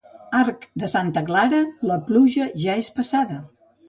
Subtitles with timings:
[0.37, 3.39] Arc de santa Clara, la pluja ja és passada.